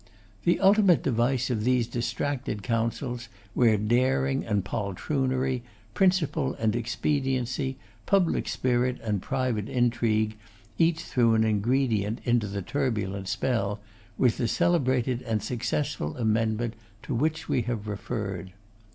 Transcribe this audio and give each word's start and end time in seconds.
The 0.45 0.59
ultimate 0.61 1.03
device 1.03 1.51
of 1.51 1.63
these 1.63 1.85
distracted 1.85 2.63
counsels, 2.63 3.29
where 3.53 3.77
daring 3.77 4.43
and 4.43 4.65
poltroonery, 4.65 5.61
principle 5.93 6.55
and 6.55 6.75
expediency, 6.75 7.77
public 8.07 8.47
spirit 8.47 8.99
and 9.03 9.21
private 9.21 9.69
intrigue, 9.69 10.37
each 10.79 11.03
threw 11.03 11.35
an 11.35 11.43
ingredient 11.43 12.19
into 12.25 12.47
the 12.47 12.63
turbulent 12.63 13.27
spell, 13.27 13.79
was 14.17 14.37
the 14.37 14.47
celebrated 14.47 15.21
and 15.21 15.43
successful 15.43 16.17
amendment 16.17 16.73
to 17.03 17.13
which 17.13 17.47
we 17.47 17.61
have 17.61 17.87
referred. 17.87 18.53